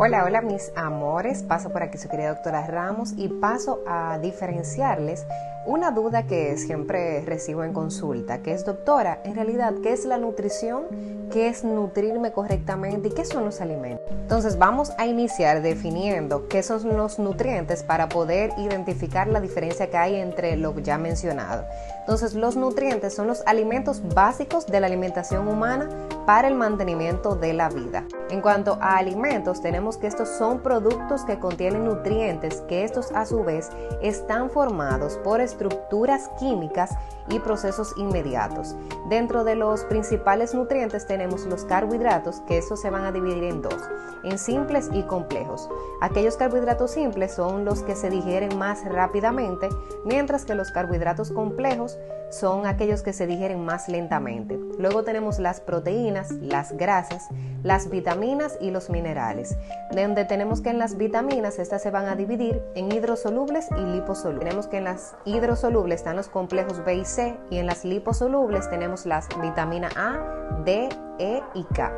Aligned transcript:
Hola, 0.00 0.22
hola 0.22 0.42
mis 0.42 0.70
amores, 0.76 1.42
paso 1.42 1.70
por 1.70 1.82
aquí 1.82 1.98
su 1.98 2.08
querida 2.08 2.28
doctora 2.28 2.64
Ramos 2.68 3.14
y 3.16 3.26
paso 3.26 3.80
a 3.84 4.20
diferenciarles 4.20 5.26
una 5.66 5.90
duda 5.90 6.22
que 6.22 6.56
siempre 6.56 7.20
recibo 7.22 7.64
en 7.64 7.72
consulta, 7.72 8.38
que 8.38 8.52
es 8.52 8.64
doctora, 8.64 9.20
en 9.24 9.34
realidad, 9.34 9.74
¿qué 9.82 9.92
es 9.92 10.04
la 10.04 10.16
nutrición? 10.16 10.84
¿Qué 11.32 11.48
es 11.48 11.64
nutrirme 11.64 12.30
correctamente? 12.30 13.08
¿Y 13.08 13.10
qué 13.10 13.24
son 13.24 13.44
los 13.44 13.60
alimentos? 13.60 14.06
Entonces 14.08 14.56
vamos 14.56 14.92
a 14.98 15.06
iniciar 15.06 15.62
definiendo 15.62 16.46
qué 16.46 16.62
son 16.62 16.96
los 16.96 17.18
nutrientes 17.18 17.82
para 17.82 18.08
poder 18.08 18.52
identificar 18.56 19.26
la 19.26 19.40
diferencia 19.40 19.90
que 19.90 19.96
hay 19.96 20.14
entre 20.14 20.56
lo 20.56 20.78
ya 20.78 20.96
mencionado. 20.96 21.64
Entonces 22.02 22.34
los 22.34 22.54
nutrientes 22.54 23.16
son 23.16 23.26
los 23.26 23.42
alimentos 23.46 24.00
básicos 24.14 24.68
de 24.68 24.78
la 24.78 24.86
alimentación 24.86 25.48
humana 25.48 25.88
para 26.28 26.46
el 26.46 26.56
mantenimiento 26.56 27.36
de 27.36 27.54
la 27.54 27.70
vida. 27.70 28.04
En 28.28 28.42
cuanto 28.42 28.76
a 28.82 28.98
alimentos, 28.98 29.62
tenemos 29.62 29.96
que 29.96 30.08
estos 30.08 30.28
son 30.28 30.58
productos 30.58 31.24
que 31.24 31.38
contienen 31.38 31.86
nutrientes 31.86 32.60
que 32.68 32.84
estos 32.84 33.12
a 33.12 33.24
su 33.24 33.44
vez 33.44 33.70
están 34.02 34.50
formados 34.50 35.18
por 35.24 35.40
estructuras 35.40 36.28
químicas 36.38 36.94
y 37.30 37.38
procesos 37.38 37.94
inmediatos. 37.96 38.76
Dentro 39.08 39.42
de 39.42 39.54
los 39.54 39.86
principales 39.86 40.52
nutrientes 40.52 41.06
tenemos 41.06 41.46
los 41.46 41.64
carbohidratos, 41.64 42.42
que 42.42 42.58
estos 42.58 42.78
se 42.78 42.90
van 42.90 43.06
a 43.06 43.12
dividir 43.12 43.44
en 43.44 43.62
dos, 43.62 43.88
en 44.22 44.38
simples 44.38 44.90
y 44.92 45.04
complejos. 45.04 45.70
Aquellos 46.02 46.36
carbohidratos 46.36 46.90
simples 46.90 47.32
son 47.32 47.64
los 47.64 47.82
que 47.82 47.96
se 47.96 48.10
digieren 48.10 48.58
más 48.58 48.84
rápidamente, 48.84 49.70
mientras 50.04 50.44
que 50.44 50.54
los 50.54 50.72
carbohidratos 50.72 51.32
complejos 51.32 51.96
son 52.30 52.66
aquellos 52.66 53.00
que 53.00 53.14
se 53.14 53.26
digieren 53.26 53.64
más 53.64 53.88
lentamente. 53.88 54.58
Luego 54.78 55.02
tenemos 55.02 55.38
las 55.38 55.60
proteínas, 55.60 56.30
las 56.32 56.72
grasas, 56.72 57.28
las 57.62 57.90
vitaminas 57.90 58.56
y 58.60 58.70
los 58.70 58.90
minerales, 58.90 59.56
donde 59.90 60.24
tenemos 60.24 60.60
que 60.60 60.70
en 60.70 60.78
las 60.78 60.96
vitaminas 60.96 61.58
estas 61.58 61.82
se 61.82 61.90
van 61.90 62.06
a 62.06 62.14
dividir 62.14 62.62
en 62.74 62.92
hidrosolubles 62.92 63.68
y 63.76 63.80
liposolubles. 63.80 64.44
Tenemos 64.44 64.68
que 64.68 64.78
en 64.78 64.84
las 64.84 65.16
hidrosolubles 65.24 66.00
están 66.00 66.16
los 66.16 66.28
complejos 66.28 66.84
B 66.84 66.94
y 66.94 67.04
C 67.04 67.36
y 67.50 67.58
en 67.58 67.66
las 67.66 67.84
liposolubles 67.84 68.70
tenemos 68.70 69.04
las 69.04 69.28
vitamina 69.40 69.88
A, 69.96 70.62
D, 70.64 70.88
E 71.18 71.42
y 71.54 71.64
K. 71.64 71.92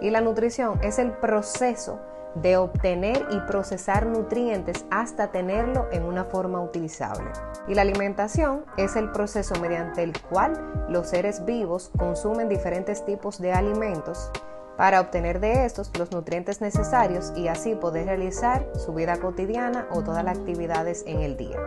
Y 0.00 0.10
la 0.10 0.20
nutrición 0.20 0.78
es 0.82 0.98
el 0.98 1.12
proceso 1.12 1.98
de 2.34 2.56
obtener 2.56 3.26
y 3.30 3.38
procesar 3.40 4.06
nutrientes 4.06 4.84
hasta 4.90 5.30
tenerlo 5.30 5.88
en 5.92 6.04
una 6.04 6.24
forma 6.24 6.60
utilizable. 6.60 7.30
Y 7.68 7.74
la 7.74 7.82
alimentación 7.82 8.64
es 8.76 8.96
el 8.96 9.10
proceso 9.10 9.54
mediante 9.60 10.02
el 10.02 10.12
cual 10.30 10.86
los 10.88 11.08
seres 11.08 11.44
vivos 11.44 11.90
consumen 11.96 12.48
diferentes 12.48 13.04
tipos 13.04 13.40
de 13.40 13.52
alimentos 13.52 14.30
para 14.76 15.00
obtener 15.00 15.40
de 15.40 15.64
estos 15.64 15.90
los 15.98 16.10
nutrientes 16.12 16.60
necesarios 16.60 17.32
y 17.36 17.48
así 17.48 17.74
poder 17.74 18.06
realizar 18.06 18.66
su 18.74 18.94
vida 18.94 19.18
cotidiana 19.18 19.86
o 19.90 20.02
todas 20.02 20.24
las 20.24 20.38
actividades 20.38 21.04
en 21.06 21.20
el 21.20 21.36
día. 21.36 21.58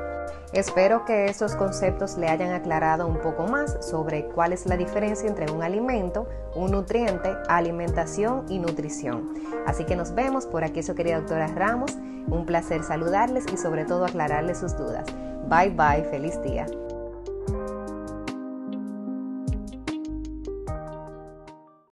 Espero 0.54 1.06
que 1.06 1.26
estos 1.26 1.56
conceptos 1.56 2.18
le 2.18 2.30
hayan 2.30 2.54
aclarado 2.54 3.08
un 3.08 3.20
poco 3.20 3.44
más 3.44 3.78
sobre 3.86 4.26
cuál 4.26 4.54
es 4.54 4.66
la 4.66 4.78
diferencia 4.78 5.28
entre 5.28 5.52
un 5.52 5.64
alimento, 5.64 6.28
un 6.56 6.72
nutriente, 6.72 7.36
alimentación 7.48 8.46
y 8.50 8.60
nutrición. 8.60 9.34
Así 9.66 9.84
que 9.84 9.96
nos 9.96 10.16
vemos 10.16 10.46
por 10.46 10.64
aquí 10.64 10.82
su 10.82 10.96
querida 10.96 11.18
doctora 11.18 11.48
Ramos. 11.48 11.92
Un 12.28 12.46
placer 12.46 12.84
saludarles 12.84 13.46
y 13.52 13.58
sobre 13.58 13.86
todo 13.86 14.06
aclararles 14.06 14.60
sus 14.60 14.78
dudas. 14.78 15.06
Bye 15.48 15.70
bye, 15.72 16.04
feliz 16.10 16.42
día. 16.42 16.66